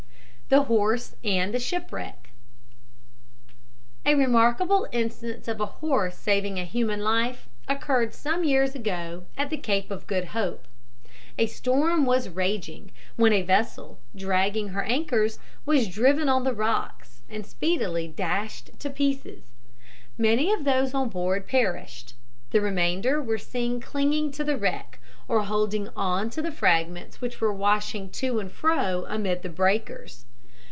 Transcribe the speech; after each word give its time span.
THE 0.53 0.63
HORSE 0.63 1.15
AND 1.23 1.53
THE 1.53 1.61
SHIPWRECK. 1.61 2.29
A 4.05 4.15
remarkable 4.15 4.85
instance 4.91 5.47
of 5.47 5.61
a 5.61 5.65
horse 5.79 6.17
saving 6.17 6.57
human 6.57 6.99
life 6.99 7.47
occurred 7.69 8.13
some 8.13 8.43
years 8.43 8.75
ago 8.75 9.23
at 9.37 9.49
the 9.49 9.55
Cape 9.55 9.89
of 9.89 10.07
Good 10.07 10.25
Hope. 10.35 10.65
A 11.37 11.45
storm 11.45 12.05
was 12.05 12.27
raging, 12.27 12.91
when 13.15 13.31
a 13.31 13.43
vessel, 13.43 13.97
dragging 14.13 14.67
her 14.75 14.83
anchors, 14.83 15.39
was 15.65 15.87
driven 15.87 16.27
on 16.27 16.43
the 16.43 16.51
rocks, 16.51 17.21
and 17.29 17.45
speedily 17.47 18.09
dashed 18.09 18.71
to 18.79 18.89
pieces. 18.89 19.53
Many 20.17 20.51
of 20.51 20.65
those 20.65 20.93
on 20.93 21.07
board 21.07 21.47
perished. 21.47 22.13
The 22.49 22.59
remainder 22.59 23.21
were 23.21 23.37
seen 23.37 23.79
clinging 23.79 24.33
to 24.33 24.43
the 24.43 24.57
wreck, 24.57 24.99
or 25.29 25.43
holding 25.43 25.87
on 25.95 26.29
to 26.31 26.41
the 26.41 26.51
fragments 26.51 27.21
which 27.21 27.39
were 27.39 27.53
washing 27.53 28.09
to 28.09 28.41
and 28.41 28.51
fro 28.51 29.05
amid 29.07 29.43
the 29.43 29.47
breakers. 29.49 30.25